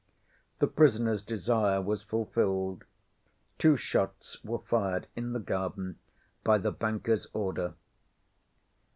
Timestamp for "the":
0.57-0.65, 5.33-5.39, 6.57-6.71